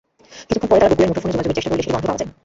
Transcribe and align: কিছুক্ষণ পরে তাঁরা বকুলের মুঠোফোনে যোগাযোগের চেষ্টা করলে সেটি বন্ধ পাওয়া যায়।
কিছুক্ষণ 0.47 0.69
পরে 0.71 0.79
তাঁরা 0.81 0.91
বকুলের 0.91 1.09
মুঠোফোনে 1.09 1.33
যোগাযোগের 1.35 1.57
চেষ্টা 1.57 1.69
করলে 1.69 1.83
সেটি 1.83 1.93
বন্ধ 1.95 2.05
পাওয়া 2.07 2.19
যায়। 2.19 2.31